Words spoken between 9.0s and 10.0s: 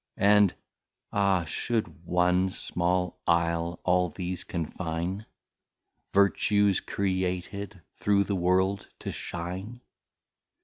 to shine?